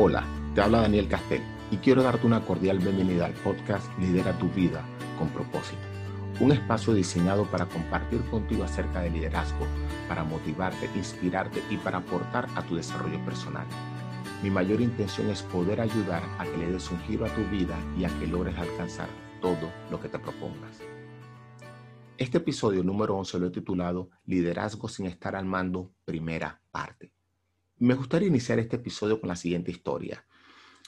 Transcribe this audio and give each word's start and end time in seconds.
Hola, 0.00 0.24
te 0.54 0.60
habla 0.60 0.82
Daniel 0.82 1.08
Castel 1.08 1.42
y 1.72 1.78
quiero 1.78 2.04
darte 2.04 2.24
una 2.24 2.46
cordial 2.46 2.78
bienvenida 2.78 3.26
al 3.26 3.32
podcast 3.32 3.84
Lidera 3.98 4.32
tu 4.38 4.48
vida 4.50 4.84
con 5.18 5.28
propósito. 5.30 5.82
Un 6.38 6.52
espacio 6.52 6.94
diseñado 6.94 7.46
para 7.46 7.66
compartir 7.66 8.20
contigo 8.30 8.62
acerca 8.62 9.00
de 9.00 9.10
liderazgo, 9.10 9.66
para 10.06 10.22
motivarte, 10.22 10.88
inspirarte 10.94 11.64
y 11.68 11.78
para 11.78 11.98
aportar 11.98 12.46
a 12.54 12.62
tu 12.62 12.76
desarrollo 12.76 13.18
personal. 13.24 13.66
Mi 14.40 14.50
mayor 14.50 14.80
intención 14.80 15.30
es 15.30 15.42
poder 15.42 15.80
ayudar 15.80 16.22
a 16.38 16.44
que 16.44 16.58
le 16.58 16.70
des 16.70 16.88
un 16.92 17.00
giro 17.00 17.26
a 17.26 17.34
tu 17.34 17.42
vida 17.46 17.76
y 17.98 18.04
a 18.04 18.18
que 18.20 18.28
logres 18.28 18.56
alcanzar 18.56 19.08
todo 19.42 19.68
lo 19.90 19.98
que 20.00 20.08
te 20.08 20.20
propongas. 20.20 20.78
Este 22.16 22.38
episodio 22.38 22.84
número 22.84 23.16
11 23.16 23.40
lo 23.40 23.48
he 23.48 23.50
titulado 23.50 24.10
Liderazgo 24.26 24.88
sin 24.88 25.06
estar 25.06 25.34
al 25.34 25.46
mando, 25.46 25.90
primera 26.04 26.62
parte. 26.70 27.17
Me 27.80 27.94
gustaría 27.94 28.26
iniciar 28.26 28.58
este 28.58 28.76
episodio 28.76 29.20
con 29.20 29.28
la 29.28 29.36
siguiente 29.36 29.70
historia. 29.70 30.24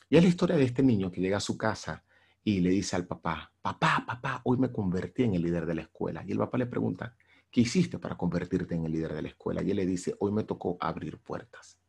Y 0.08 0.16
es 0.16 0.22
la 0.24 0.28
historia 0.28 0.56
de 0.56 0.64
este 0.64 0.82
niño 0.82 1.10
que 1.12 1.20
llega 1.20 1.36
a 1.36 1.40
su 1.40 1.56
casa 1.56 2.04
y 2.42 2.60
le 2.60 2.70
dice 2.70 2.96
al 2.96 3.06
papá, 3.06 3.52
papá, 3.62 4.04
papá, 4.04 4.40
hoy 4.44 4.58
me 4.58 4.72
convertí 4.72 5.22
en 5.22 5.34
el 5.34 5.42
líder 5.42 5.66
de 5.66 5.76
la 5.76 5.82
escuela. 5.82 6.24
Y 6.26 6.32
el 6.32 6.38
papá 6.38 6.58
le 6.58 6.66
pregunta, 6.66 7.14
¿qué 7.48 7.60
hiciste 7.60 8.00
para 8.00 8.16
convertirte 8.16 8.74
en 8.74 8.86
el 8.86 8.92
líder 8.92 9.14
de 9.14 9.22
la 9.22 9.28
escuela? 9.28 9.62
Y 9.62 9.70
él 9.70 9.76
le 9.76 9.86
dice, 9.86 10.16
hoy 10.18 10.32
me 10.32 10.42
tocó 10.42 10.78
abrir 10.80 11.18
puertas. 11.18 11.79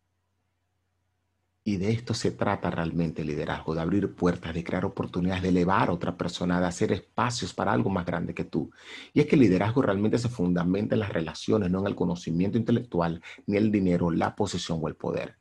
Y 1.64 1.78
de 1.78 1.92
esto 1.92 2.16
se 2.16 2.32
trata 2.32 2.72
realmente 2.72 3.22
el 3.22 3.28
liderazgo, 3.28 3.76
de 3.76 3.82
abrir 3.82 4.16
puertas, 4.16 4.52
de 4.54 4.64
crear 4.64 4.84
oportunidades, 4.84 5.44
de 5.44 5.50
elevar 5.50 5.90
a 5.90 5.94
otra 5.94 6.18
persona, 6.18 6.60
de 6.60 6.66
hacer 6.66 6.92
espacios 6.92 7.54
para 7.54 7.72
algo 7.72 7.90
más 7.92 8.04
grande 8.04 8.34
que 8.34 8.46
tú. 8.46 8.72
Y 9.14 9.20
es 9.20 9.28
que 9.28 9.36
el 9.36 9.42
liderazgo 9.42 9.84
realmente 9.84 10.18
se 10.18 10.30
fundamenta 10.30 10.96
en 10.96 11.02
las 11.02 11.14
relaciones, 11.14 11.70
no 11.70 11.82
en 11.82 11.88
el 11.88 11.96
conocimiento 11.96 12.58
intelectual, 12.58 13.22
ni 13.46 13.58
el 13.58 13.72
dinero, 13.72 14.10
la 14.10 14.36
posesión 14.36 14.80
o 14.82 14.88
el 14.88 14.96
poder. 14.96 15.38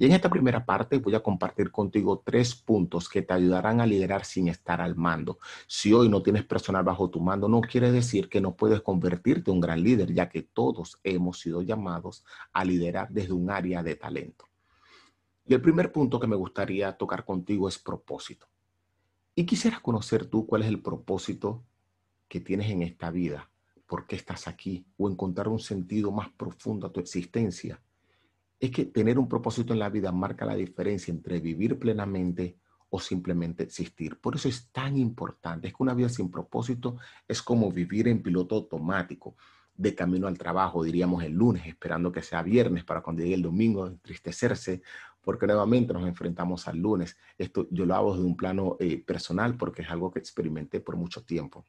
Y 0.00 0.06
en 0.06 0.12
esta 0.12 0.30
primera 0.30 0.64
parte 0.64 0.98
voy 0.98 1.16
a 1.16 1.24
compartir 1.24 1.72
contigo 1.72 2.22
tres 2.24 2.54
puntos 2.54 3.08
que 3.08 3.22
te 3.22 3.34
ayudarán 3.34 3.80
a 3.80 3.86
liderar 3.86 4.24
sin 4.24 4.46
estar 4.46 4.80
al 4.80 4.94
mando. 4.94 5.40
Si 5.66 5.92
hoy 5.92 6.08
no 6.08 6.22
tienes 6.22 6.44
personal 6.44 6.84
bajo 6.84 7.10
tu 7.10 7.20
mando, 7.20 7.48
no 7.48 7.60
quiere 7.62 7.90
decir 7.90 8.28
que 8.28 8.40
no 8.40 8.54
puedes 8.54 8.80
convertirte 8.80 9.50
en 9.50 9.56
un 9.56 9.60
gran 9.60 9.82
líder, 9.82 10.14
ya 10.14 10.28
que 10.28 10.42
todos 10.42 11.00
hemos 11.02 11.40
sido 11.40 11.62
llamados 11.62 12.24
a 12.52 12.64
liderar 12.64 13.08
desde 13.10 13.32
un 13.32 13.50
área 13.50 13.82
de 13.82 13.96
talento. 13.96 14.47
Y 15.48 15.54
el 15.54 15.62
primer 15.62 15.90
punto 15.90 16.20
que 16.20 16.26
me 16.26 16.36
gustaría 16.36 16.92
tocar 16.92 17.24
contigo 17.24 17.68
es 17.68 17.78
propósito. 17.78 18.46
Y 19.34 19.46
quisiera 19.46 19.80
conocer 19.80 20.26
tú 20.26 20.46
cuál 20.46 20.62
es 20.62 20.68
el 20.68 20.82
propósito 20.82 21.64
que 22.28 22.40
tienes 22.40 22.70
en 22.70 22.82
esta 22.82 23.10
vida, 23.10 23.50
por 23.86 24.06
qué 24.06 24.16
estás 24.16 24.46
aquí, 24.46 24.84
o 24.98 25.08
encontrar 25.08 25.48
un 25.48 25.58
sentido 25.58 26.12
más 26.12 26.28
profundo 26.28 26.86
a 26.86 26.92
tu 26.92 27.00
existencia. 27.00 27.80
Es 28.60 28.70
que 28.70 28.84
tener 28.84 29.18
un 29.18 29.26
propósito 29.26 29.72
en 29.72 29.78
la 29.78 29.88
vida 29.88 30.12
marca 30.12 30.44
la 30.44 30.54
diferencia 30.54 31.12
entre 31.12 31.40
vivir 31.40 31.78
plenamente 31.78 32.58
o 32.90 33.00
simplemente 33.00 33.62
existir. 33.62 34.20
Por 34.20 34.36
eso 34.36 34.50
es 34.50 34.70
tan 34.70 34.98
importante. 34.98 35.68
Es 35.68 35.72
que 35.72 35.82
una 35.82 35.94
vida 35.94 36.10
sin 36.10 36.30
propósito 36.30 36.98
es 37.26 37.40
como 37.40 37.72
vivir 37.72 38.08
en 38.08 38.22
piloto 38.22 38.54
automático, 38.54 39.34
de 39.78 39.94
camino 39.94 40.26
al 40.26 40.36
trabajo, 40.36 40.82
diríamos 40.82 41.22
el 41.22 41.32
lunes, 41.32 41.64
esperando 41.66 42.10
que 42.10 42.20
sea 42.20 42.42
viernes 42.42 42.82
para 42.82 43.00
cuando 43.00 43.22
llegue 43.22 43.36
el 43.36 43.42
domingo 43.42 43.86
entristecerse 43.86 44.82
porque 45.22 45.46
nuevamente 45.46 45.92
nos 45.92 46.06
enfrentamos 46.06 46.68
al 46.68 46.78
lunes. 46.78 47.16
Esto 47.36 47.68
yo 47.70 47.84
lo 47.84 47.94
hago 47.94 48.14
desde 48.14 48.26
un 48.26 48.36
plano 48.36 48.76
eh, 48.80 49.02
personal 49.04 49.56
porque 49.56 49.82
es 49.82 49.90
algo 49.90 50.10
que 50.10 50.18
experimenté 50.18 50.80
por 50.80 50.96
mucho 50.96 51.22
tiempo. 51.22 51.64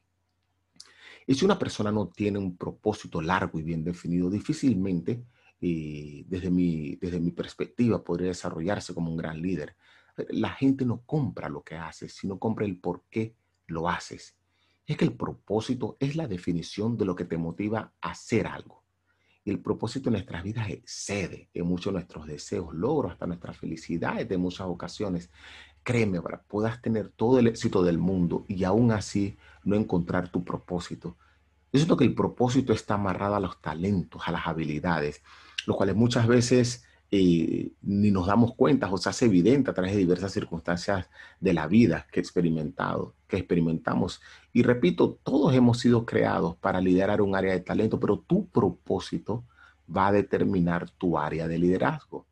Y 1.26 1.34
si 1.34 1.44
una 1.44 1.58
persona 1.58 1.92
no 1.92 2.08
tiene 2.08 2.38
un 2.38 2.56
propósito 2.56 3.20
largo 3.20 3.58
y 3.58 3.62
bien 3.62 3.84
definido, 3.84 4.30
difícilmente, 4.30 5.22
eh, 5.60 6.24
desde, 6.26 6.50
mi, 6.50 6.96
desde 6.96 7.20
mi 7.20 7.30
perspectiva, 7.30 8.02
podría 8.02 8.28
desarrollarse 8.28 8.94
como 8.94 9.10
un 9.10 9.16
gran 9.16 9.40
líder. 9.40 9.76
La 10.30 10.50
gente 10.50 10.84
no 10.84 11.02
compra 11.02 11.48
lo 11.48 11.62
que 11.62 11.76
haces, 11.76 12.14
sino 12.14 12.38
compra 12.38 12.64
el 12.64 12.78
por 12.78 13.04
qué 13.10 13.34
lo 13.66 13.88
haces. 13.88 14.36
Es 14.86 14.96
que 14.96 15.04
el 15.04 15.12
propósito 15.12 15.96
es 16.00 16.16
la 16.16 16.26
definición 16.26 16.96
de 16.96 17.04
lo 17.04 17.14
que 17.14 17.26
te 17.26 17.36
motiva 17.36 17.92
a 18.00 18.10
hacer 18.10 18.46
algo 18.46 18.80
el 19.44 19.60
propósito 19.60 20.10
de 20.10 20.16
nuestras 20.16 20.42
vidas 20.42 20.68
excede 20.68 21.48
en 21.54 21.66
muchos 21.66 21.92
nuestros 21.92 22.26
deseos, 22.26 22.74
logros, 22.74 23.12
hasta 23.12 23.26
nuestras 23.26 23.56
felicidades 23.56 24.28
de 24.28 24.36
muchas 24.36 24.66
ocasiones. 24.66 25.30
Créeme, 25.82 26.20
para 26.20 26.42
puedas 26.42 26.80
tener 26.82 27.08
todo 27.08 27.38
el 27.38 27.46
éxito 27.46 27.82
del 27.82 27.98
mundo 27.98 28.44
y 28.48 28.64
aún 28.64 28.92
así 28.92 29.38
no 29.64 29.76
encontrar 29.76 30.30
tu 30.30 30.44
propósito. 30.44 31.16
Yo 31.72 31.78
siento 31.78 31.96
que 31.96 32.04
el 32.04 32.14
propósito 32.14 32.72
está 32.72 32.94
amarrado 32.94 33.36
a 33.36 33.40
los 33.40 33.60
talentos, 33.62 34.22
a 34.26 34.32
las 34.32 34.46
habilidades, 34.46 35.22
los 35.66 35.76
cuales 35.76 35.96
muchas 35.96 36.26
veces 36.26 36.84
eh, 37.12 37.72
ni 37.82 38.12
nos 38.12 38.28
damos 38.28 38.54
cuenta 38.54 38.88
o 38.90 38.96
se 38.96 39.08
hace 39.08 39.24
evidente 39.24 39.70
a 39.70 39.74
través 39.74 39.92
de 39.92 39.98
diversas 39.98 40.32
circunstancias 40.32 41.08
de 41.40 41.52
la 41.52 41.66
vida 41.66 42.06
que, 42.12 42.20
experimentado, 42.20 43.14
que 43.26 43.36
experimentamos. 43.36 44.20
Y 44.52 44.62
repito, 44.62 45.18
todos 45.24 45.52
hemos 45.54 45.80
sido 45.80 46.06
creados 46.06 46.56
para 46.56 46.80
liderar 46.80 47.20
un 47.20 47.34
área 47.34 47.52
de 47.52 47.60
talento, 47.60 47.98
pero 47.98 48.20
tu 48.20 48.46
propósito 48.48 49.44
va 49.94 50.08
a 50.08 50.12
determinar 50.12 50.88
tu 50.90 51.18
área 51.18 51.48
de 51.48 51.58
liderazgo. 51.58 52.26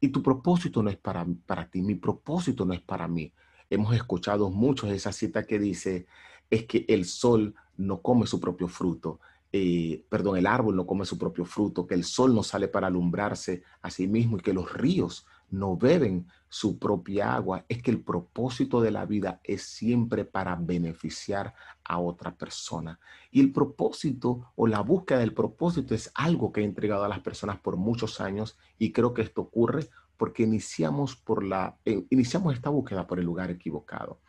Y 0.00 0.08
tu 0.08 0.22
propósito 0.22 0.82
no 0.82 0.90
es 0.90 0.96
para, 0.96 1.24
para 1.46 1.68
ti, 1.70 1.80
mi 1.80 1.94
propósito 1.94 2.64
no 2.64 2.72
es 2.72 2.80
para 2.80 3.06
mí. 3.06 3.32
Hemos 3.70 3.94
escuchado 3.94 4.50
muchos 4.50 4.90
de 4.90 4.96
esa 4.96 5.12
cita 5.12 5.44
que 5.44 5.60
dice, 5.60 6.06
es 6.50 6.64
que 6.64 6.84
el 6.88 7.04
sol 7.04 7.54
no 7.76 8.00
come 8.00 8.26
su 8.26 8.40
propio 8.40 8.66
fruto, 8.66 9.20
eh, 9.52 10.04
perdón, 10.08 10.36
el 10.36 10.46
árbol 10.46 10.76
no 10.76 10.86
come 10.86 11.04
su 11.04 11.16
propio 11.16 11.44
fruto, 11.44 11.86
que 11.86 11.94
el 11.94 12.04
sol 12.04 12.34
no 12.34 12.42
sale 12.42 12.68
para 12.68 12.88
alumbrarse 12.88 13.62
a 13.80 13.90
sí 13.90 14.06
mismo 14.06 14.36
y 14.36 14.40
que 14.40 14.52
los 14.52 14.72
ríos 14.72 15.26
no 15.50 15.76
beben 15.76 16.26
su 16.48 16.78
propia 16.78 17.34
agua, 17.34 17.64
es 17.68 17.82
que 17.82 17.90
el 17.90 18.02
propósito 18.02 18.80
de 18.80 18.90
la 18.90 19.06
vida 19.06 19.40
es 19.44 19.62
siempre 19.62 20.24
para 20.24 20.56
beneficiar 20.56 21.54
a 21.84 21.98
otra 21.98 22.34
persona. 22.36 22.98
Y 23.30 23.40
el 23.40 23.52
propósito 23.52 24.52
o 24.56 24.66
la 24.66 24.80
búsqueda 24.80 25.18
del 25.18 25.34
propósito 25.34 25.94
es 25.94 26.10
algo 26.14 26.52
que 26.52 26.60
he 26.60 26.64
entregado 26.64 27.04
a 27.04 27.08
las 27.08 27.20
personas 27.20 27.58
por 27.58 27.76
muchos 27.76 28.20
años 28.20 28.58
y 28.78 28.92
creo 28.92 29.14
que 29.14 29.22
esto 29.22 29.42
ocurre 29.42 29.88
porque 30.16 30.42
iniciamos, 30.42 31.16
por 31.16 31.44
la, 31.44 31.78
eh, 31.84 32.04
iniciamos 32.10 32.54
esta 32.54 32.70
búsqueda 32.70 33.06
por 33.06 33.18
el 33.18 33.24
lugar 33.24 33.50
equivocado. 33.50 34.20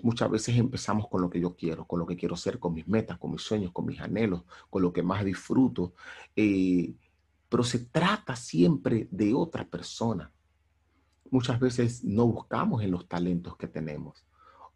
Muchas 0.00 0.30
veces 0.30 0.56
empezamos 0.56 1.08
con 1.08 1.20
lo 1.20 1.28
que 1.28 1.40
yo 1.40 1.54
quiero, 1.54 1.86
con 1.86 1.98
lo 2.00 2.06
que 2.06 2.16
quiero 2.16 2.36
ser, 2.36 2.58
con 2.58 2.72
mis 2.72 2.88
metas, 2.88 3.18
con 3.18 3.30
mis 3.30 3.42
sueños, 3.42 3.72
con 3.72 3.84
mis 3.84 4.00
anhelos, 4.00 4.44
con 4.70 4.82
lo 4.82 4.92
que 4.92 5.02
más 5.02 5.24
disfruto. 5.24 5.92
Eh, 6.34 6.94
pero 7.48 7.62
se 7.62 7.80
trata 7.80 8.34
siempre 8.34 9.08
de 9.10 9.34
otra 9.34 9.68
persona. 9.68 10.32
Muchas 11.30 11.60
veces 11.60 12.02
no 12.04 12.26
buscamos 12.26 12.82
en 12.82 12.90
los 12.90 13.06
talentos 13.06 13.56
que 13.56 13.68
tenemos 13.68 14.24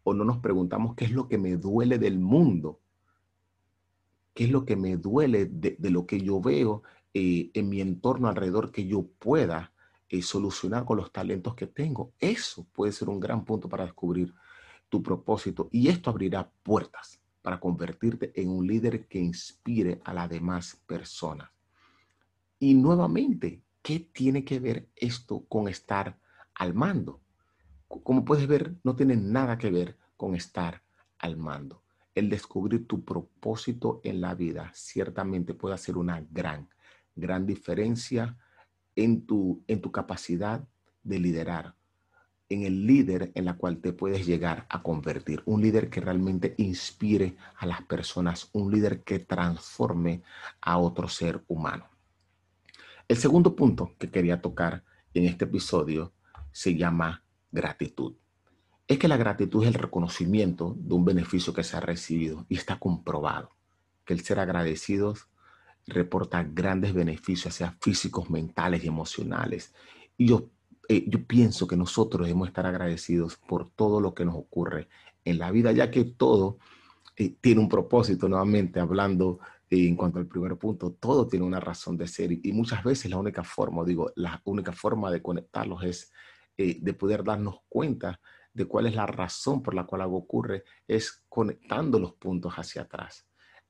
o 0.09 0.13
no 0.13 0.23
nos 0.23 0.37
preguntamos 0.37 0.95
qué 0.95 1.03
es 1.03 1.11
lo 1.11 1.27
que 1.27 1.37
me 1.37 1.57
duele 1.57 1.99
del 1.99 2.17
mundo, 2.17 2.79
qué 4.33 4.45
es 4.45 4.51
lo 4.51 4.63
que 4.63 4.77
me 4.77 4.95
duele 4.95 5.47
de, 5.47 5.77
lo 5.89 6.05
que 6.05 6.21
yo 6.21 6.39
veo 6.39 6.83
eh, 7.13 7.51
en 7.53 7.67
mi 7.67 7.81
entorno 7.81 8.29
alrededor 8.29 8.71
que 8.71 8.87
yo 8.87 9.05
pueda 9.19 9.73
eh, 10.07 10.21
solucionar 10.21 10.85
con 10.85 10.95
los 10.95 11.11
talentos 11.11 11.55
que 11.55 11.67
tengo. 11.67 12.13
Eso 12.19 12.65
puede 12.71 12.93
ser 12.93 13.09
un 13.09 13.19
gran 13.19 13.43
punto 13.43 13.67
para 13.67 13.83
descubrir 13.83 14.33
tu 14.89 15.03
propósito 15.03 15.69
y 15.71 15.89
esto 15.89 16.09
abrirá 16.09 16.49
puertas 16.63 17.19
para 17.41 17.59
convertirte 17.59 18.31
en 18.35 18.49
un 18.49 18.67
líder 18.67 19.07
que 19.07 19.19
inspire 19.19 20.01
a 20.03 20.13
las 20.13 20.29
demás 20.29 20.81
personas. 20.85 21.49
Y 22.59 22.73
nuevamente, 22.73 23.61
¿qué 23.81 23.99
tiene 23.99 24.43
que 24.43 24.59
ver 24.59 24.89
esto 24.95 25.45
con 25.47 25.67
estar 25.67 26.19
al 26.55 26.73
mando? 26.73 27.21
Como 27.87 28.25
puedes 28.25 28.47
ver, 28.47 28.75
no 28.83 28.95
tiene 28.95 29.15
nada 29.15 29.57
que 29.57 29.71
ver 29.71 29.97
con 30.17 30.35
estar 30.35 30.81
al 31.19 31.37
mando. 31.37 31.83
El 32.15 32.29
descubrir 32.29 32.87
tu 32.87 33.05
propósito 33.05 34.01
en 34.03 34.21
la 34.21 34.33
vida 34.33 34.71
ciertamente 34.73 35.53
puede 35.53 35.75
hacer 35.75 35.97
una 35.97 36.25
gran, 36.31 36.67
gran 37.15 37.45
diferencia 37.45 38.35
en 38.95 39.25
tu, 39.25 39.63
en 39.67 39.79
tu 39.79 39.91
capacidad 39.91 40.67
de 41.03 41.19
liderar, 41.19 41.75
en 42.49 42.63
el 42.63 42.87
líder 42.87 43.31
en 43.35 43.45
la 43.45 43.55
cual 43.55 43.77
te 43.77 43.93
puedes 43.93 44.25
llegar 44.25 44.65
a 44.69 44.81
convertir. 44.81 45.41
Un 45.45 45.61
líder 45.61 45.89
que 45.89 46.01
realmente 46.01 46.55
inspire 46.57 47.35
a 47.57 47.65
las 47.65 47.81
personas, 47.83 48.49
un 48.53 48.71
líder 48.71 49.03
que 49.03 49.19
transforme 49.19 50.21
a 50.61 50.77
otro 50.77 51.07
ser 51.09 51.43
humano. 51.47 51.89
El 53.07 53.17
segundo 53.17 53.55
punto 53.55 53.95
que 53.97 54.09
quería 54.09 54.41
tocar 54.41 54.83
en 55.13 55.25
este 55.25 55.45
episodio 55.45 56.13
se 56.51 56.75
llama 56.75 57.23
gratitud. 57.51 58.15
Es 58.87 58.97
que 58.97 59.07
la 59.07 59.17
gratitud 59.17 59.63
es 59.63 59.69
el 59.69 59.73
reconocimiento 59.73 60.75
de 60.77 60.93
un 60.93 61.05
beneficio 61.05 61.53
que 61.53 61.63
se 61.63 61.75
ha 61.75 61.81
recibido 61.81 62.45
y 62.47 62.55
está 62.55 62.79
comprobado 62.79 63.55
que 64.05 64.13
el 64.13 64.21
ser 64.21 64.39
agradecidos 64.39 65.27
reporta 65.85 66.43
grandes 66.43 66.93
beneficios, 66.93 67.53
sea 67.53 67.77
físicos, 67.81 68.29
mentales 68.29 68.83
y 68.83 68.87
emocionales. 68.87 69.73
Y 70.17 70.33
eh, 70.89 71.05
yo 71.07 71.25
pienso 71.25 71.67
que 71.67 71.75
nosotros 71.75 72.27
debemos 72.27 72.47
estar 72.47 72.65
agradecidos 72.65 73.37
por 73.37 73.69
todo 73.71 74.01
lo 74.01 74.13
que 74.13 74.25
nos 74.25 74.35
ocurre 74.35 74.87
en 75.25 75.37
la 75.39 75.51
vida, 75.51 75.71
ya 75.71 75.91
que 75.91 76.05
todo 76.05 76.57
eh, 77.15 77.35
tiene 77.41 77.61
un 77.61 77.69
propósito, 77.69 78.29
nuevamente 78.29 78.79
hablando 78.79 79.39
eh, 79.69 79.87
en 79.87 79.95
cuanto 79.95 80.19
al 80.19 80.27
primer 80.27 80.55
punto, 80.57 80.93
todo 80.93 81.27
tiene 81.27 81.45
una 81.45 81.59
razón 81.59 81.97
de 81.97 82.07
ser 82.07 82.31
y, 82.31 82.51
muchas 82.53 82.83
veces 82.83 83.11
la 83.11 83.17
única 83.17 83.43
forma, 83.43 83.83
digo, 83.83 84.11
la 84.15 84.41
única 84.45 84.71
forma 84.71 85.11
de 85.11 85.21
conectarlos 85.21 85.83
es 85.83 86.11
eh, 86.57 86.77
de 86.79 86.93
poder 86.93 87.23
darnos 87.23 87.59
cuenta 87.67 88.19
de 88.53 88.65
cuál 88.65 88.85
es 88.87 88.95
la 88.95 89.05
razón 89.05 89.61
por 89.61 89.73
la 89.73 89.85
cual 89.85 90.01
algo 90.01 90.17
ocurre, 90.17 90.63
es 90.87 91.25
conectando 91.27 91.99
los 91.99 92.13
puntos 92.13 92.53
hacia 92.53 92.83
atrás. 92.83 93.27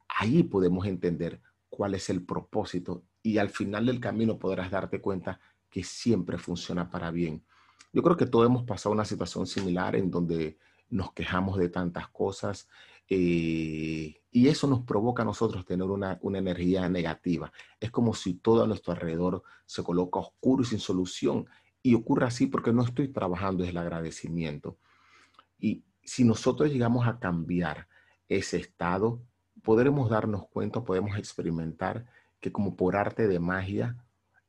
Ahí 0.08 0.44
podemos 0.44 0.86
entender 0.86 1.42
cuál 1.70 1.96
es 1.96 2.10
el 2.10 2.24
propósito 2.26 3.06
y 3.24 3.40
al 3.40 3.50
final 3.50 3.88
del 3.88 4.00
camino 4.00 4.38
podrás 4.38 4.70
darte 4.72 5.02
cuenta 5.02 5.40
que 5.78 5.84
siempre 5.84 6.40
funciona 6.40 6.90
para 6.90 7.12
bien. 7.12 7.46
Yo 7.94 8.02
creo 8.02 8.18
que 8.18 8.26
todos 8.26 8.48
hemos 8.48 8.64
pasado 8.64 8.94
una 8.94 9.06
situación 9.06 9.46
similar 9.46 9.96
en 9.96 10.10
donde 10.10 10.58
nos 10.90 11.14
quejamos 11.14 11.60
de 11.60 11.70
tantas 11.70 12.08
cosas 12.08 12.68
eh, 13.08 14.20
y 14.32 14.48
eso 14.48 14.66
nos 14.66 14.82
provoca 14.82 15.22
a 15.22 15.26
nosotros 15.26 15.64
tener 15.66 15.88
una, 15.88 16.18
una, 16.24 16.40
energía 16.40 16.90
negativa. 16.90 17.52
Es 17.80 17.92
como 17.92 18.16
si 18.16 18.34
todo 18.34 18.64
a 18.64 18.68
nuestro 18.68 18.92
alrededor 18.92 19.44
se 19.68 19.84
coloca 19.84 20.18
oscuro 20.18 20.64
y 20.64 20.66
sin 20.66 20.80
solución. 20.80 21.46
Y 21.84 21.94
ocurre 21.94 22.26
así 22.26 22.48
porque 22.48 22.74
no 22.74 22.82
estoy 22.84 23.10
trabajando 23.10 23.62
desde 23.62 23.74
el 23.74 23.78
agradecimiento. 23.78 24.80
Y 25.60 25.84
si 26.02 26.24
nosotros 26.24 26.72
llegamos 26.72 27.08
a 27.08 27.20
cambiar 27.20 27.88
ese 28.28 28.58
estado, 28.58 29.22
podremos 29.62 30.10
darnos 30.10 30.48
cuenta, 30.48 30.84
podemos 30.84 31.20
experimentar 31.20 32.08
que 32.40 32.52
como 32.52 32.76
por 32.76 32.96
arte 32.96 33.28
de 33.28 33.40
magia 33.40 33.96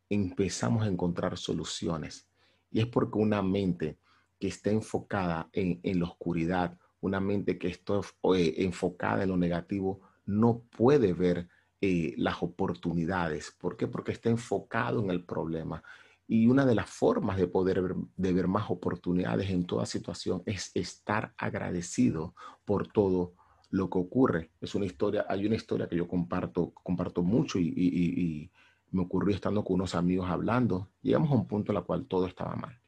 empezamos 0.08 0.84
a 0.84 0.88
encontrar 0.88 1.36
soluciones. 1.36 2.28
Y 2.70 2.80
es 2.80 2.86
porque 2.86 3.18
una 3.18 3.42
mente 3.42 3.98
que 4.38 4.48
está 4.48 4.70
enfocada 4.70 5.48
en, 5.52 5.80
en 5.82 6.00
la 6.00 6.06
oscuridad, 6.06 6.78
una 7.00 7.20
mente 7.20 7.58
que 7.58 7.68
está 7.68 8.00
eh, 8.34 8.54
enfocada 8.58 9.22
en 9.22 9.30
lo 9.30 9.36
negativo, 9.36 10.00
no 10.26 10.60
puede 10.76 11.12
ver 11.12 11.48
eh, 11.80 12.14
las 12.16 12.42
oportunidades. 12.42 13.54
¿Por 13.58 13.76
qué? 13.76 13.86
Porque 13.86 14.12
está 14.12 14.30
enfocado 14.30 15.00
en 15.02 15.10
el 15.10 15.24
problema. 15.24 15.82
Y 16.26 16.46
una 16.46 16.66
de 16.66 16.74
las 16.74 16.90
formas 16.90 17.38
de 17.38 17.46
poder 17.46 17.80
ver, 17.80 17.94
de 18.16 18.32
ver 18.32 18.48
más 18.48 18.70
oportunidades 18.70 19.48
en 19.50 19.64
toda 19.64 19.86
situación 19.86 20.42
es 20.44 20.70
estar 20.74 21.32
agradecido 21.38 22.34
por 22.64 22.88
todo 22.88 23.32
lo 23.70 23.88
que 23.88 23.98
ocurre. 23.98 24.50
Es 24.60 24.74
una 24.74 24.86
historia, 24.86 25.24
hay 25.28 25.46
una 25.46 25.54
historia 25.54 25.88
que 25.88 25.96
yo 25.96 26.08
comparto, 26.08 26.72
comparto 26.74 27.22
mucho 27.22 27.58
y, 27.58 28.50
me 28.90 29.02
ocurrió 29.02 29.34
estando 29.34 29.64
con 29.64 29.74
unos 29.74 29.94
amigos 29.94 30.28
hablando. 30.30 30.88
Llegamos 31.02 31.30
a 31.30 31.34
un 31.34 31.46
punto 31.46 31.72
en 31.72 31.78
el 31.78 31.84
cual 31.84 32.06
todo 32.06 32.26
estaba 32.26 32.56
mal. 32.56 32.78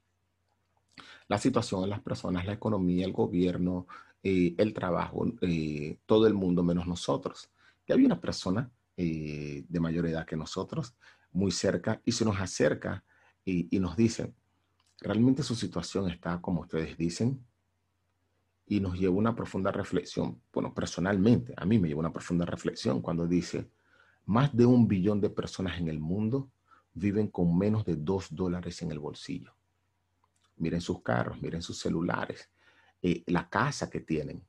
La 1.29 1.39
situación, 1.39 1.89
las 1.89 2.01
personas, 2.01 2.45
la 2.45 2.55
economía, 2.55 3.05
el 3.05 3.13
gobierno, 3.13 3.87
eh, 4.23 4.55
el 4.59 4.75
trabajo, 4.75 5.27
eh, 5.43 5.99
todo 6.07 6.27
el 6.27 6.35
mundo 6.35 6.63
menos 6.63 6.87
nosotros. 6.87 7.51
Y 7.87 7.93
había 7.93 8.07
una 8.07 8.21
persona 8.21 8.71
eh, 8.97 9.65
de 9.69 9.81
mayor 9.81 10.07
edad 10.07 10.27
que 10.27 10.37
nosotros, 10.37 10.95
muy 11.33 11.53
cerca, 11.53 12.01
y 12.05 12.13
se 12.13 12.25
nos 12.25 12.41
acerca 12.41 13.05
y, 13.45 13.75
y 13.75 13.79
nos 13.79 13.97
dice, 13.97 14.35
realmente 15.01 15.43
su 15.43 15.55
situación 15.55 16.11
está 16.11 16.41
como 16.41 16.63
ustedes 16.63 16.97
dicen, 16.97 17.45
y 18.67 18.81
nos 18.81 18.99
lleva 18.99 19.15
una 19.15 19.35
profunda 19.35 19.73
reflexión. 19.73 20.41
Bueno, 20.53 20.73
personalmente, 20.75 21.55
a 21.57 21.65
mí 21.65 21.79
me 21.79 21.89
lleva 21.89 22.01
una 22.01 22.13
profunda 22.13 22.45
reflexión 22.45 23.01
cuando 23.01 23.27
dice, 23.27 23.69
más 24.27 24.55
de 24.57 24.67
un 24.67 24.87
billón 24.87 25.21
de 25.21 25.31
personas 25.31 25.79
en 25.79 25.89
el 25.89 25.99
mundo 25.99 26.51
viven 26.93 27.29
con 27.29 27.57
menos 27.57 27.85
de 27.85 27.97
dos 27.97 28.35
dólares 28.35 28.83
en 28.83 28.91
el 28.91 28.99
bolsillo. 28.99 29.53
Miren 30.57 30.81
sus 30.81 31.03
carros, 31.03 31.41
miren 31.41 31.63
sus 31.63 31.79
celulares, 31.79 32.51
eh, 33.03 33.23
la 33.27 33.49
casa 33.49 33.89
que 33.89 34.01
tienen. 34.01 34.45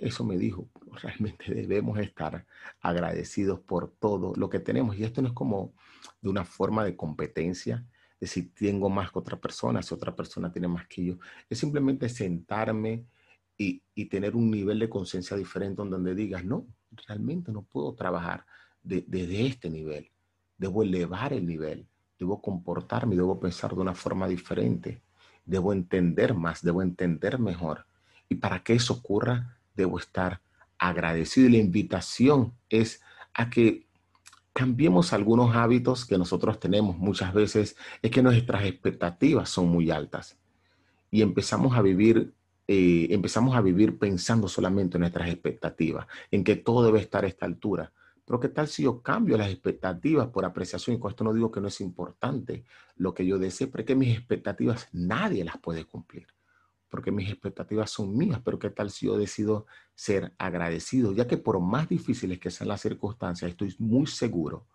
eso 0.00 0.24
me 0.24 0.38
dijo, 0.38 0.68
realmente 1.02 1.54
debemos 1.54 1.98
estar 1.98 2.46
agradecidos 2.80 3.60
por 3.60 3.92
todo 3.92 4.32
lo 4.36 4.48
que 4.48 4.60
tenemos. 4.60 4.96
Y 4.96 5.04
esto 5.04 5.20
no 5.20 5.28
es 5.28 5.34
como 5.34 5.74
de 6.20 6.30
una 6.30 6.44
forma 6.44 6.84
de 6.84 6.96
competencia, 6.96 7.86
de 8.20 8.26
si 8.26 8.44
tengo 8.44 8.88
más 8.88 9.12
que 9.12 9.18
otra 9.18 9.38
persona, 9.38 9.82
si 9.82 9.94
otra 9.94 10.16
persona 10.16 10.50
tiene 10.50 10.68
más 10.68 10.86
que 10.88 11.04
yo. 11.04 11.18
Es 11.48 11.58
simplemente 11.58 12.08
sentarme 12.08 13.06
y 13.60 14.04
tener 14.04 14.36
un 14.36 14.52
nivel 14.52 14.78
de 14.78 14.88
conciencia 14.88 15.36
diferente 15.36 15.82
donde 15.82 16.14
digas, 16.14 16.44
no, 16.44 16.68
realmente 17.06 17.52
no 17.52 17.62
puedo 17.62 17.94
trabajar 17.94 18.44
desde 18.82 19.26
de, 19.26 19.46
este 19.46 19.70
nivel. 19.70 20.10
Debo 20.56 20.82
elevar 20.82 21.32
el 21.32 21.46
nivel, 21.46 21.86
debo 22.18 22.40
comportarme, 22.40 23.16
debo 23.16 23.38
pensar 23.38 23.74
de 23.74 23.80
una 23.80 23.94
forma 23.94 24.26
diferente, 24.26 25.02
debo 25.44 25.72
entender 25.72 26.34
más, 26.34 26.62
debo 26.62 26.82
entender 26.82 27.38
mejor. 27.38 27.86
Y 28.28 28.36
para 28.36 28.62
que 28.62 28.74
eso 28.74 28.94
ocurra, 28.94 29.58
debo 29.74 29.98
estar 29.98 30.40
agradecido. 30.78 31.48
Y 31.48 31.52
la 31.52 31.58
invitación 31.58 32.54
es 32.68 33.02
a 33.34 33.48
que 33.50 33.86
cambiemos 34.52 35.12
algunos 35.12 35.54
hábitos 35.54 36.04
que 36.04 36.18
nosotros 36.18 36.58
tenemos 36.58 36.98
muchas 36.98 37.32
veces, 37.32 37.76
es 38.02 38.10
que 38.10 38.22
nuestras 38.22 38.64
expectativas 38.64 39.48
son 39.48 39.68
muy 39.68 39.90
altas 39.90 40.36
y 41.10 41.22
empezamos 41.22 41.76
a 41.76 41.82
vivir 41.82 42.34
eh, 42.70 43.08
empezamos 43.10 43.56
a 43.56 43.62
vivir 43.62 43.98
pensando 43.98 44.46
solamente 44.46 44.98
en 44.98 45.00
nuestras 45.00 45.30
expectativas, 45.30 46.06
en 46.30 46.44
que 46.44 46.56
todo 46.56 46.84
debe 46.84 47.00
estar 47.00 47.24
a 47.24 47.28
esta 47.28 47.46
altura. 47.46 47.90
Pero 48.26 48.38
¿qué 48.38 48.48
tal 48.50 48.68
si 48.68 48.82
yo 48.82 49.00
cambio 49.00 49.38
las 49.38 49.50
expectativas 49.50 50.28
por 50.28 50.44
apreciación? 50.44 50.96
Y 50.96 50.98
con 50.98 51.10
esto 51.10 51.24
no 51.24 51.32
digo 51.32 51.50
que 51.50 51.62
no 51.62 51.68
es 51.68 51.80
importante 51.80 52.64
lo 52.96 53.14
que 53.14 53.24
yo 53.24 53.38
desee, 53.38 53.68
pero 53.68 53.86
que 53.86 53.94
mis 53.94 54.18
expectativas 54.18 54.86
nadie 54.92 55.44
las 55.44 55.56
puede 55.56 55.86
cumplir, 55.86 56.26
porque 56.90 57.10
mis 57.10 57.30
expectativas 57.30 57.90
son 57.90 58.14
mías, 58.14 58.42
pero 58.44 58.58
¿qué 58.58 58.68
tal 58.68 58.90
si 58.90 59.06
yo 59.06 59.16
decido 59.16 59.64
ser 59.94 60.34
agradecido? 60.36 61.14
Ya 61.14 61.26
que 61.26 61.38
por 61.38 61.58
más 61.60 61.88
difíciles 61.88 62.38
que 62.38 62.50
sean 62.50 62.68
las 62.68 62.82
circunstancias, 62.82 63.50
estoy 63.50 63.74
muy 63.78 64.06
seguro 64.06 64.66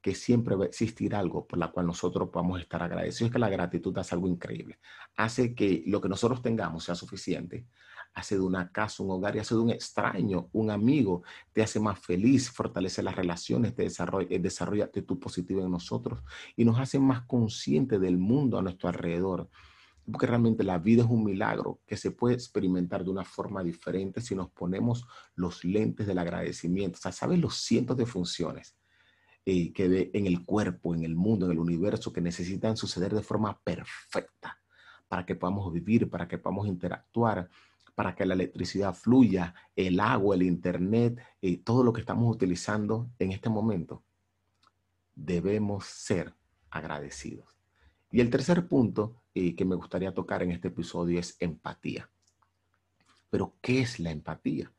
que 0.00 0.14
siempre 0.14 0.56
va 0.56 0.64
a 0.64 0.68
existir 0.68 1.14
algo 1.14 1.46
por 1.46 1.58
la 1.58 1.70
cual 1.70 1.86
nosotros 1.86 2.30
podamos 2.30 2.60
estar 2.60 2.82
agradecidos. 2.82 3.28
Es 3.28 3.32
que 3.32 3.38
la 3.38 3.50
gratitud 3.50 3.96
hace 3.98 4.14
algo 4.14 4.28
increíble. 4.28 4.78
Hace 5.16 5.54
que 5.54 5.82
lo 5.86 6.00
que 6.00 6.08
nosotros 6.08 6.42
tengamos 6.42 6.84
sea 6.84 6.94
suficiente. 6.94 7.66
Hace 8.14 8.36
de 8.36 8.40
una 8.40 8.72
casa 8.72 9.02
un 9.02 9.10
hogar 9.10 9.36
y 9.36 9.40
hace 9.40 9.54
de 9.54 9.60
un 9.60 9.70
extraño 9.70 10.48
un 10.52 10.70
amigo. 10.70 11.22
Te 11.52 11.62
hace 11.62 11.78
más 11.78 11.98
feliz, 11.98 12.50
fortalece 12.50 13.02
las 13.02 13.14
relaciones, 13.14 13.74
te 13.74 13.82
desarrolla, 13.82 14.28
eh, 14.30 14.38
desarrolla 14.38 14.84
actitud 14.84 15.18
positiva 15.18 15.62
en 15.62 15.70
nosotros 15.70 16.20
y 16.56 16.64
nos 16.64 16.78
hace 16.80 16.98
más 16.98 17.22
conscientes 17.26 18.00
del 18.00 18.18
mundo 18.18 18.58
a 18.58 18.62
nuestro 18.62 18.88
alrededor. 18.88 19.48
Porque 20.10 20.26
realmente 20.26 20.64
la 20.64 20.78
vida 20.78 21.04
es 21.04 21.10
un 21.10 21.24
milagro 21.24 21.80
que 21.86 21.96
se 21.96 22.10
puede 22.10 22.34
experimentar 22.34 23.04
de 23.04 23.10
una 23.10 23.24
forma 23.24 23.62
diferente 23.62 24.20
si 24.20 24.34
nos 24.34 24.50
ponemos 24.50 25.06
los 25.36 25.62
lentes 25.62 26.06
del 26.06 26.18
agradecimiento. 26.18 26.98
O 26.98 27.02
sea, 27.02 27.12
¿sabes 27.12 27.38
los 27.38 27.54
cientos 27.56 27.96
de 27.96 28.06
funciones 28.06 28.79
eh, 29.52 29.72
que 29.72 29.88
ve 29.88 30.10
en 30.14 30.26
el 30.26 30.44
cuerpo, 30.44 30.94
en 30.94 31.02
el 31.02 31.16
mundo, 31.16 31.46
en 31.46 31.50
el 31.50 31.58
universo, 31.58 32.12
que 32.12 32.20
necesitan 32.20 32.76
suceder 32.76 33.12
de 33.12 33.20
forma 33.20 33.60
perfecta 33.64 34.56
para 35.08 35.26
que 35.26 35.34
podamos 35.34 35.72
vivir, 35.72 36.08
para 36.08 36.28
que 36.28 36.38
podamos 36.38 36.68
interactuar, 36.68 37.50
para 37.96 38.14
que 38.14 38.24
la 38.24 38.34
electricidad 38.34 38.94
fluya, 38.94 39.52
el 39.74 39.98
agua, 39.98 40.36
el 40.36 40.44
internet, 40.44 41.18
eh, 41.42 41.56
todo 41.64 41.82
lo 41.82 41.92
que 41.92 42.00
estamos 42.00 42.32
utilizando 42.32 43.10
en 43.18 43.32
este 43.32 43.48
momento. 43.48 44.04
Debemos 45.16 45.84
ser 45.86 46.32
agradecidos. 46.70 47.58
Y 48.12 48.20
el 48.20 48.30
tercer 48.30 48.68
punto 48.68 49.16
eh, 49.34 49.56
que 49.56 49.64
me 49.64 49.74
gustaría 49.74 50.14
tocar 50.14 50.44
en 50.44 50.52
este 50.52 50.68
episodio 50.68 51.18
es 51.18 51.36
empatía. 51.40 52.08
Pero, 53.30 53.56
¿qué 53.60 53.80
es 53.80 53.98
la 53.98 54.12
empatía? 54.12 54.72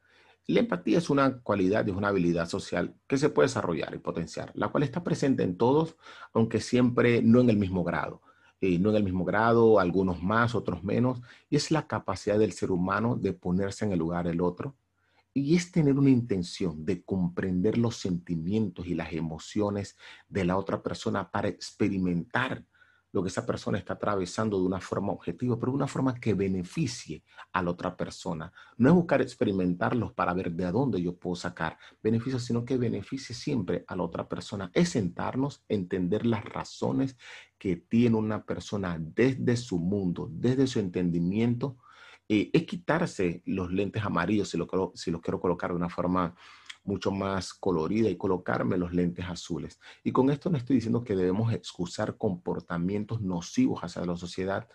La 0.47 0.59
empatía 0.59 0.97
es 0.97 1.09
una 1.09 1.39
cualidad, 1.41 1.87
es 1.87 1.95
una 1.95 2.09
habilidad 2.09 2.49
social 2.49 2.95
que 3.07 3.17
se 3.17 3.29
puede 3.29 3.47
desarrollar 3.47 3.93
y 3.95 3.99
potenciar, 3.99 4.51
la 4.55 4.69
cual 4.69 4.83
está 4.83 5.03
presente 5.03 5.43
en 5.43 5.57
todos, 5.57 5.97
aunque 6.33 6.59
siempre 6.59 7.21
no 7.21 7.41
en 7.41 7.49
el 7.49 7.57
mismo 7.57 7.83
grado. 7.83 8.21
Eh, 8.59 8.77
no 8.77 8.91
en 8.91 8.97
el 8.97 9.03
mismo 9.03 9.25
grado, 9.25 9.79
algunos 9.79 10.21
más, 10.21 10.53
otros 10.53 10.83
menos, 10.83 11.21
y 11.49 11.55
es 11.55 11.71
la 11.71 11.87
capacidad 11.87 12.37
del 12.37 12.51
ser 12.51 12.69
humano 12.69 13.15
de 13.15 13.33
ponerse 13.33 13.85
en 13.85 13.91
el 13.91 13.99
lugar 13.99 14.27
del 14.27 14.39
otro, 14.39 14.75
y 15.33 15.55
es 15.55 15.71
tener 15.71 15.97
una 15.97 16.11
intención 16.11 16.85
de 16.85 17.03
comprender 17.03 17.77
los 17.77 17.95
sentimientos 17.95 18.85
y 18.85 18.93
las 18.93 19.13
emociones 19.13 19.97
de 20.29 20.45
la 20.45 20.57
otra 20.57 20.83
persona 20.83 21.31
para 21.31 21.47
experimentar 21.47 22.65
lo 23.11 23.21
que 23.21 23.29
esa 23.29 23.45
persona 23.45 23.77
está 23.77 23.93
atravesando 23.93 24.59
de 24.59 24.65
una 24.65 24.79
forma 24.79 25.11
objetiva, 25.11 25.59
pero 25.59 25.71
de 25.71 25.77
una 25.77 25.87
forma 25.87 26.15
que 26.15 26.33
beneficie 26.33 27.23
a 27.51 27.61
la 27.61 27.71
otra 27.71 27.95
persona. 27.95 28.51
No 28.77 28.89
es 28.89 28.95
buscar 28.95 29.21
experimentarlos 29.21 30.13
para 30.13 30.33
ver 30.33 30.51
de 30.51 30.71
dónde 30.71 31.01
yo 31.01 31.15
puedo 31.15 31.35
sacar 31.35 31.77
beneficios, 32.01 32.43
sino 32.43 32.63
que 32.63 32.77
beneficie 32.77 33.35
siempre 33.35 33.83
a 33.87 33.95
la 33.95 34.03
otra 34.03 34.27
persona. 34.27 34.71
Es 34.73 34.89
sentarnos, 34.89 35.63
entender 35.67 36.25
las 36.25 36.45
razones 36.45 37.17
que 37.57 37.75
tiene 37.75 38.15
una 38.15 38.45
persona 38.45 38.97
desde 38.99 39.57
su 39.57 39.77
mundo, 39.77 40.29
desde 40.31 40.67
su 40.67 40.79
entendimiento. 40.79 41.77
Eh, 42.29 42.49
es 42.53 42.63
quitarse 42.63 43.41
los 43.45 43.71
lentes 43.71 44.03
amarillos, 44.03 44.49
si, 44.49 44.57
lo, 44.57 44.67
quiero 44.67 45.39
colocar 45.41 45.71
de 45.71 45.75
una 45.75 45.89
forma 45.89 46.33
mucho 46.83 47.11
más 47.11 47.53
colorida 47.53 48.09
y 48.09 48.17
colocarme 48.17 48.77
los 48.77 48.93
lentes 48.93 49.25
azules. 49.25 49.79
Y 50.03 50.11
con 50.11 50.29
esto 50.29 50.49
no 50.49 50.57
estoy 50.57 50.77
diciendo 50.77 51.03
que 51.03 51.15
debemos 51.15 51.53
excusar 51.53 52.17
comportamientos 52.17 53.21
nocivos 53.21 53.81
hacia 53.83 54.05
la 54.05 54.17
sociedad, 54.17 54.67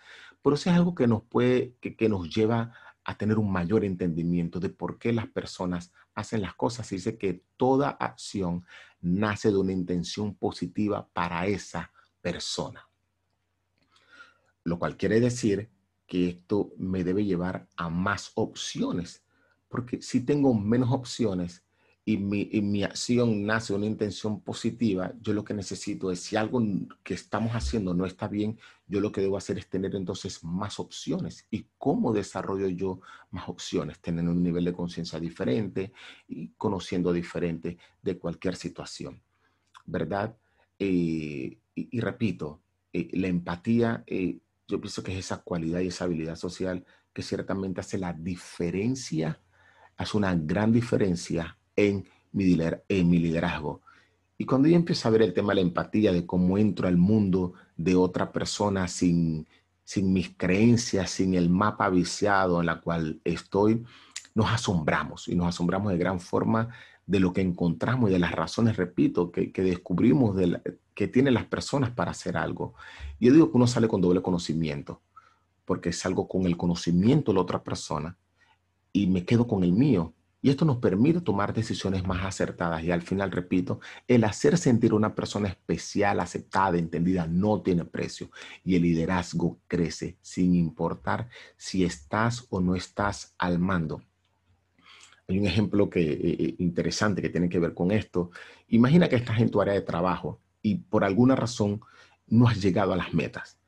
pero 0.42 0.54
eso 0.54 0.70
es 0.70 0.76
algo 0.76 0.94
que 0.94 1.06
nos 1.06 1.22
puede, 1.24 1.74
que, 1.80 1.96
que 1.96 2.08
nos 2.08 2.34
lleva 2.34 2.72
a 3.04 3.16
tener 3.16 3.38
un 3.38 3.50
mayor 3.52 3.84
entendimiento 3.84 4.58
de 4.58 4.68
por 4.68 4.98
qué 4.98 5.12
las 5.12 5.28
personas 5.28 5.92
hacen 6.14 6.42
las 6.42 6.54
cosas. 6.54 6.90
Y 6.92 6.96
dice 6.96 7.18
que 7.18 7.44
toda 7.56 7.90
acción 7.90 8.64
nace 9.00 9.50
de 9.50 9.58
una 9.58 9.72
intención 9.72 10.34
positiva 10.34 11.08
para 11.12 11.46
esa 11.46 11.92
persona. 12.20 12.88
lo 14.64 14.80
cual 14.80 14.96
quiere 14.96 15.20
decir 15.20 15.70
que 16.08 16.28
esto 16.28 16.72
me 16.76 17.04
debe 17.04 17.24
llevar 17.24 17.68
a 17.76 17.88
más 17.88 18.32
opciones, 18.34 19.24
porque 19.68 20.02
si 20.02 20.24
tengo 20.24 20.54
menos 20.54 20.90
opciones 20.90 21.65
y 22.08 22.18
mi, 22.18 22.48
mi 22.62 22.84
acción 22.84 23.44
nace 23.44 23.72
de 23.72 23.78
una 23.78 23.86
intención 23.86 24.40
positiva, 24.40 25.12
yo 25.20 25.32
lo 25.32 25.42
que 25.42 25.54
necesito 25.54 26.12
es, 26.12 26.20
si 26.20 26.36
algo 26.36 26.62
que 27.02 27.14
estamos 27.14 27.50
haciendo 27.56 27.94
no 27.94 28.06
está 28.06 28.28
bien, 28.28 28.60
yo 28.86 29.00
lo 29.00 29.10
que 29.10 29.20
debo 29.20 29.36
hacer 29.36 29.58
es 29.58 29.68
tener 29.68 29.96
entonces 29.96 30.44
más 30.44 30.78
opciones. 30.78 31.48
¿Y 31.50 31.66
cómo 31.76 32.12
desarrollo 32.12 32.68
yo 32.68 33.00
más 33.32 33.48
opciones? 33.48 33.98
Teniendo 33.98 34.30
un 34.30 34.40
nivel 34.40 34.64
de 34.64 34.72
conciencia 34.72 35.18
diferente 35.18 35.92
y 36.28 36.50
conociendo 36.50 37.12
diferente 37.12 37.76
de 38.00 38.16
cualquier 38.16 38.54
situación, 38.54 39.20
¿verdad? 39.84 40.36
Eh, 40.78 41.58
y, 41.74 42.00
repito, 42.00 42.62
eh, 42.92 43.08
la 43.14 43.26
empatía, 43.26 44.04
eh, 44.06 44.38
yo 44.68 44.80
pienso 44.80 45.02
que 45.02 45.10
es 45.12 45.18
esa 45.18 45.42
cualidad 45.42 45.80
y 45.80 45.88
esa 45.88 46.04
habilidad 46.04 46.36
social 46.36 46.86
que 47.12 47.22
ciertamente 47.22 47.80
hace 47.80 47.98
la 47.98 48.12
diferencia, 48.12 49.40
hace 49.96 50.16
una 50.16 50.36
gran 50.36 50.70
diferencia 50.70 51.58
en 51.76 52.06
mi, 52.32 52.44
liderazgo. 52.44 53.80
Y 54.38 54.44
cuando 54.44 54.68
yo 54.68 54.76
empiezo 54.76 55.08
a 55.08 55.10
ver 55.10 55.22
el 55.22 55.32
tema 55.32 55.52
de 55.52 55.56
la 55.56 55.60
empatía, 55.62 56.12
de 56.12 56.26
cómo 56.26 56.58
entro 56.58 56.88
al 56.88 56.96
mundo 56.96 57.54
de 57.76 57.94
otra 57.94 58.32
persona 58.32 58.88
sin, 58.88 59.46
sin 59.84 60.12
mis 60.12 60.30
creencias, 60.36 61.10
sin 61.10 61.34
el 61.34 61.48
mapa 61.48 61.88
viciado 61.88 62.60
en 62.60 62.66
la 62.66 62.80
cual 62.80 63.20
estoy, 63.24 63.84
nos 64.34 64.50
asombramos 64.50 65.28
y 65.28 65.34
nos 65.34 65.48
asombramos 65.48 65.92
de 65.92 65.98
gran 65.98 66.20
forma 66.20 66.68
de 67.06 67.20
lo 67.20 67.32
que 67.32 67.40
encontramos 67.40 68.10
y 68.10 68.12
de 68.12 68.18
las 68.18 68.32
razones, 68.32 68.76
repito, 68.76 69.30
que, 69.30 69.52
descubrimos 69.54 70.36
de 70.36 70.60
que 70.94 71.06
tienen 71.06 71.34
las 71.34 71.44
personas 71.44 71.90
para 71.90 72.10
hacer 72.10 72.36
algo. 72.36 72.74
Yo 73.20 73.32
digo 73.32 73.50
que 73.50 73.56
uno 73.56 73.66
sale 73.66 73.86
con 73.86 74.00
doble 74.00 74.22
conocimiento, 74.22 75.00
porque 75.64 75.92
salgo 75.92 76.26
con 76.26 76.46
el 76.46 76.56
conocimiento 76.56 77.30
de 77.30 77.36
la 77.36 77.42
otra 77.42 77.62
persona 77.62 78.16
y 78.92 79.06
me 79.06 79.24
quedo 79.24 79.46
con 79.46 79.62
el 79.62 79.72
mío. 79.72 80.14
Y 80.46 80.50
esto 80.50 80.64
nos 80.64 80.76
permite 80.76 81.20
tomar 81.22 81.52
decisiones 81.52 82.06
más 82.06 82.24
acertadas. 82.24 82.84
Y 82.84 82.92
al 82.92 83.02
final, 83.02 83.32
repito, 83.32 83.80
el 84.06 84.22
hacer 84.22 84.56
sentir 84.56 84.94
una 84.94 85.12
persona 85.12 85.48
especial, 85.48 86.20
aceptada, 86.20 86.78
entendida, 86.78 87.26
no 87.26 87.62
tiene 87.62 87.84
precio. 87.84 88.30
Y 88.62 88.76
el 88.76 88.82
liderazgo 88.82 89.58
crece 89.66 90.18
sin 90.22 90.54
importar 90.54 91.28
si 91.56 91.84
estás 91.84 92.46
o 92.48 92.60
no 92.60 92.76
estás 92.76 93.34
al 93.38 93.58
mando. 93.58 94.04
Hay 95.26 95.40
un 95.40 95.46
ejemplo 95.46 95.90
que, 95.90 96.12
eh, 96.12 96.36
eh, 96.38 96.54
interesante 96.60 97.20
que 97.20 97.30
tiene 97.30 97.48
que 97.48 97.58
ver 97.58 97.74
con 97.74 97.90
esto. 97.90 98.30
Imagina 98.68 99.08
que 99.08 99.16
estás 99.16 99.40
en 99.40 99.50
tu 99.50 99.60
área 99.60 99.74
de 99.74 99.80
trabajo 99.80 100.40
y 100.62 100.76
por 100.76 101.02
alguna 101.02 101.34
razón 101.34 101.80
no 102.28 102.46
has 102.46 102.62
llegado 102.62 102.92
a 102.92 102.96
las 102.96 103.12
metas. 103.12 103.58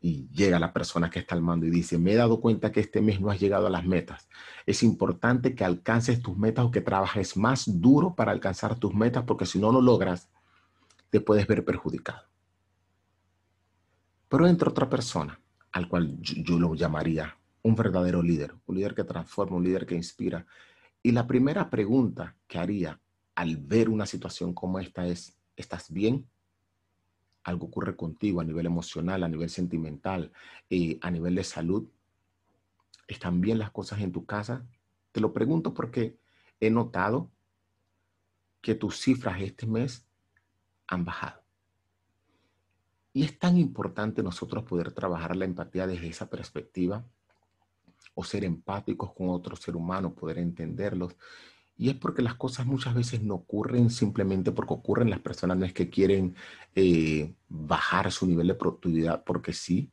Y 0.00 0.28
llega 0.30 0.60
la 0.60 0.72
persona 0.72 1.10
que 1.10 1.18
está 1.18 1.34
al 1.34 1.42
mando 1.42 1.66
y 1.66 1.70
dice, 1.70 1.98
me 1.98 2.12
he 2.12 2.16
dado 2.16 2.40
cuenta 2.40 2.70
que 2.70 2.80
este 2.80 3.00
mes 3.00 3.20
no 3.20 3.30
has 3.30 3.40
llegado 3.40 3.66
a 3.66 3.70
las 3.70 3.84
metas. 3.84 4.28
Es 4.64 4.82
importante 4.82 5.54
que 5.54 5.64
alcances 5.64 6.22
tus 6.22 6.36
metas 6.36 6.64
o 6.64 6.70
que 6.70 6.80
trabajes 6.80 7.36
más 7.36 7.80
duro 7.80 8.14
para 8.14 8.30
alcanzar 8.30 8.78
tus 8.78 8.94
metas 8.94 9.24
porque 9.24 9.46
si 9.46 9.58
no 9.58 9.72
lo 9.72 9.80
logras, 9.80 10.28
te 11.10 11.20
puedes 11.20 11.46
ver 11.46 11.64
perjudicado. 11.64 12.28
Pero 14.28 14.46
entra 14.46 14.70
otra 14.70 14.88
persona, 14.88 15.40
al 15.72 15.88
cual 15.88 16.16
yo 16.20 16.58
lo 16.58 16.74
llamaría 16.74 17.36
un 17.62 17.74
verdadero 17.74 18.22
líder, 18.22 18.54
un 18.66 18.76
líder 18.76 18.94
que 18.94 19.04
transforma, 19.04 19.56
un 19.56 19.64
líder 19.64 19.86
que 19.86 19.94
inspira, 19.94 20.46
y 21.02 21.12
la 21.12 21.26
primera 21.26 21.70
pregunta 21.70 22.36
que 22.46 22.58
haría 22.58 23.00
al 23.34 23.56
ver 23.56 23.88
una 23.88 24.06
situación 24.06 24.52
como 24.52 24.78
esta 24.78 25.06
es, 25.06 25.36
¿estás 25.56 25.90
bien? 25.90 26.28
¿Algo 27.48 27.68
ocurre 27.68 27.96
contigo 27.96 28.42
a 28.42 28.44
nivel 28.44 28.66
emocional, 28.66 29.22
a 29.22 29.28
nivel 29.28 29.48
sentimental, 29.48 30.30
eh, 30.68 30.98
a 31.00 31.10
nivel 31.10 31.34
de 31.34 31.44
salud? 31.44 31.88
¿Están 33.06 33.40
bien 33.40 33.58
las 33.58 33.70
cosas 33.70 34.02
en 34.02 34.12
tu 34.12 34.26
casa? 34.26 34.66
Te 35.12 35.20
lo 35.22 35.32
pregunto 35.32 35.72
porque 35.72 36.18
he 36.60 36.68
notado 36.68 37.30
que 38.60 38.74
tus 38.74 39.00
cifras 39.00 39.40
este 39.40 39.66
mes 39.66 40.06
han 40.88 41.06
bajado. 41.06 41.42
Y 43.14 43.24
es 43.24 43.38
tan 43.38 43.56
importante 43.56 44.22
nosotros 44.22 44.64
poder 44.64 44.92
trabajar 44.92 45.34
la 45.34 45.46
empatía 45.46 45.86
desde 45.86 46.08
esa 46.08 46.28
perspectiva 46.28 47.02
o 48.14 48.24
ser 48.24 48.44
empáticos 48.44 49.14
con 49.14 49.30
otro 49.30 49.56
ser 49.56 49.74
humano, 49.74 50.12
poder 50.12 50.36
entenderlos. 50.36 51.16
Y 51.78 51.90
es 51.90 51.94
porque 51.94 52.22
las 52.22 52.34
cosas 52.34 52.66
muchas 52.66 52.92
veces 52.92 53.22
no 53.22 53.34
ocurren 53.34 53.88
simplemente 53.88 54.50
porque 54.50 54.74
ocurren. 54.74 55.10
Las 55.10 55.20
personas 55.20 55.56
no 55.56 55.64
es 55.64 55.72
que 55.72 55.88
quieren 55.88 56.34
eh, 56.74 57.32
bajar 57.48 58.10
su 58.10 58.26
nivel 58.26 58.48
de 58.48 58.54
productividad 58.54 59.22
porque 59.24 59.52
sí. 59.52 59.90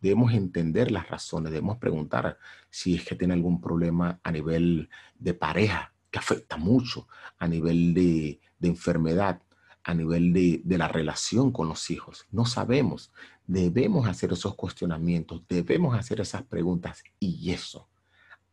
Debemos 0.00 0.32
entender 0.32 0.90
las 0.90 1.08
razones, 1.08 1.52
debemos 1.52 1.78
preguntar 1.78 2.36
si 2.68 2.96
es 2.96 3.04
que 3.04 3.14
tiene 3.14 3.34
algún 3.34 3.60
problema 3.60 4.18
a 4.24 4.32
nivel 4.32 4.90
de 5.16 5.32
pareja, 5.32 5.94
que 6.10 6.18
afecta 6.18 6.56
mucho, 6.56 7.06
a 7.38 7.46
nivel 7.46 7.94
de, 7.94 8.40
de 8.58 8.68
enfermedad, 8.68 9.40
a 9.84 9.94
nivel 9.94 10.32
de, 10.32 10.60
de, 10.64 10.76
la 10.76 10.88
relación 10.88 11.52
con 11.52 11.68
los 11.68 11.88
hijos. 11.92 12.26
No 12.32 12.46
sabemos. 12.46 13.12
Debemos 13.46 14.08
hacer 14.08 14.32
esos 14.32 14.56
cuestionamientos, 14.56 15.42
debemos 15.48 15.96
hacer 15.96 16.20
esas 16.20 16.42
preguntas 16.42 17.04
y 17.20 17.52
eso 17.52 17.88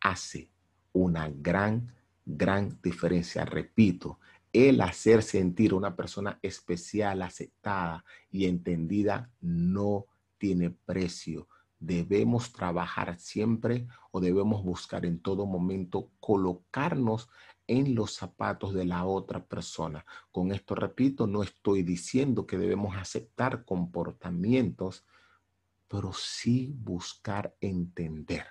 hace 0.02 0.52
una 0.94 1.30
gran, 1.30 1.94
gran 2.38 2.80
diferencia. 2.82 3.46
Repito, 3.46 4.20
el 4.54 4.82
hacer 4.82 5.24
sentir 5.24 5.72
a 5.72 5.76
una 5.76 5.96
persona 5.96 6.40
especial, 6.42 7.22
aceptada 7.22 8.04
y 8.32 8.46
entendida 8.46 9.32
no 9.42 10.06
tiene 10.38 10.72
precio. 10.72 11.48
Debemos 11.80 12.52
trabajar 12.52 13.20
siempre 13.20 13.88
o 14.12 14.20
debemos 14.20 14.64
buscar 14.64 15.06
en 15.06 15.20
todo 15.20 15.46
momento 15.46 16.12
colocarnos 16.20 17.30
en 17.68 17.96
los 17.96 18.16
zapatos 18.16 18.74
de 18.74 18.86
la 18.86 19.06
otra 19.06 19.46
persona. 19.46 20.06
Con 20.32 20.52
esto, 20.52 20.76
repito, 20.76 21.28
no 21.28 21.44
estoy 21.44 21.84
diciendo 21.84 22.46
que 22.46 22.58
debemos 22.58 22.98
aceptar 22.98 23.64
comportamientos, 23.64 25.06
pero 25.88 26.12
sí 26.12 26.74
buscar 26.76 27.56
entender. 27.62 28.48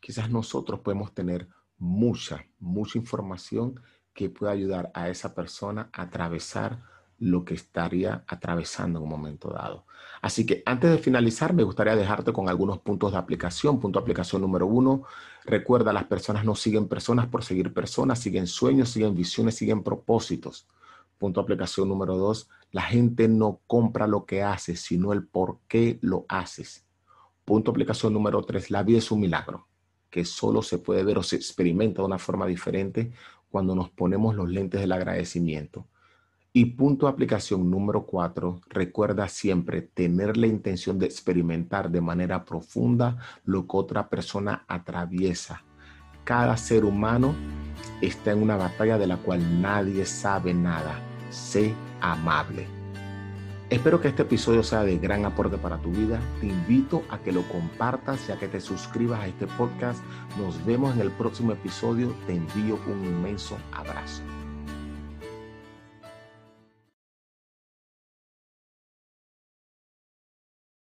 Quizás 0.00 0.30
nosotros 0.30 0.80
podemos 0.80 1.12
tener 1.12 1.48
mucha, 1.78 2.44
mucha 2.58 2.98
información 2.98 3.80
que 4.12 4.30
pueda 4.30 4.52
ayudar 4.52 4.90
a 4.94 5.08
esa 5.08 5.34
persona 5.34 5.90
a 5.92 6.02
atravesar 6.02 6.82
lo 7.18 7.44
que 7.44 7.54
estaría 7.54 8.24
atravesando 8.28 8.98
en 8.98 9.04
un 9.04 9.08
momento 9.08 9.50
dado. 9.50 9.86
Así 10.22 10.46
que 10.46 10.62
antes 10.66 10.90
de 10.90 10.98
finalizar, 10.98 11.52
me 11.52 11.64
gustaría 11.64 11.96
dejarte 11.96 12.32
con 12.32 12.48
algunos 12.48 12.78
puntos 12.78 13.12
de 13.12 13.18
aplicación. 13.18 13.80
Punto 13.80 13.98
de 13.98 14.02
aplicación 14.02 14.42
número 14.42 14.66
uno, 14.66 15.04
recuerda, 15.44 15.92
las 15.92 16.04
personas 16.04 16.44
no 16.44 16.54
siguen 16.54 16.88
personas 16.88 17.26
por 17.26 17.44
seguir 17.44 17.72
personas, 17.72 18.20
siguen 18.20 18.46
sueños, 18.46 18.90
siguen 18.90 19.14
visiones, 19.14 19.56
siguen 19.56 19.82
propósitos. 19.82 20.68
Punto 21.18 21.40
de 21.40 21.44
aplicación 21.44 21.88
número 21.88 22.16
dos, 22.16 22.48
la 22.70 22.82
gente 22.82 23.28
no 23.28 23.60
compra 23.66 24.06
lo 24.06 24.24
que 24.24 24.42
haces, 24.42 24.80
sino 24.80 25.12
el 25.12 25.26
por 25.26 25.58
qué 25.66 25.98
lo 26.00 26.24
haces. 26.28 26.86
Punto 27.44 27.70
de 27.70 27.74
aplicación 27.74 28.12
número 28.12 28.42
tres, 28.42 28.70
la 28.70 28.84
vida 28.84 28.98
es 28.98 29.10
un 29.10 29.20
milagro 29.20 29.67
que 30.10 30.24
solo 30.24 30.62
se 30.62 30.78
puede 30.78 31.04
ver 31.04 31.18
o 31.18 31.22
se 31.22 31.36
experimenta 31.36 32.02
de 32.02 32.06
una 32.06 32.18
forma 32.18 32.46
diferente 32.46 33.12
cuando 33.50 33.74
nos 33.74 33.90
ponemos 33.90 34.34
los 34.34 34.48
lentes 34.48 34.80
del 34.80 34.92
agradecimiento. 34.92 35.86
Y 36.52 36.64
punto 36.64 37.06
de 37.06 37.12
aplicación 37.12 37.70
número 37.70 38.06
cuatro, 38.06 38.60
recuerda 38.68 39.28
siempre 39.28 39.82
tener 39.82 40.36
la 40.36 40.46
intención 40.46 40.98
de 40.98 41.06
experimentar 41.06 41.90
de 41.90 42.00
manera 42.00 42.44
profunda 42.44 43.18
lo 43.44 43.62
que 43.66 43.76
otra 43.76 44.08
persona 44.08 44.64
atraviesa. 44.66 45.62
Cada 46.24 46.56
ser 46.56 46.84
humano 46.84 47.34
está 48.00 48.32
en 48.32 48.42
una 48.42 48.56
batalla 48.56 48.98
de 48.98 49.06
la 49.06 49.18
cual 49.18 49.60
nadie 49.60 50.04
sabe 50.04 50.52
nada. 50.54 51.00
Sé 51.30 51.74
amable. 52.00 52.77
Espero 53.70 54.00
que 54.00 54.08
este 54.08 54.22
episodio 54.22 54.62
sea 54.62 54.82
de 54.82 54.96
gran 54.96 55.26
aporte 55.26 55.58
para 55.58 55.76
tu 55.76 55.90
vida. 55.90 56.18
Te 56.40 56.46
invito 56.46 57.02
a 57.10 57.18
que 57.18 57.32
lo 57.32 57.42
compartas 57.42 58.26
y 58.26 58.32
a 58.32 58.38
que 58.38 58.48
te 58.48 58.62
suscribas 58.62 59.20
a 59.20 59.26
este 59.26 59.46
podcast. 59.46 60.02
Nos 60.38 60.64
vemos 60.64 60.94
en 60.94 61.02
el 61.02 61.10
próximo 61.10 61.52
episodio. 61.52 62.14
Te 62.26 62.34
envío 62.34 62.78
un 62.86 63.04
inmenso 63.04 63.58
abrazo. 63.72 64.22